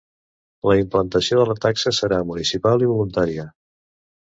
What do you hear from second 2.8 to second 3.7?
i voluntària.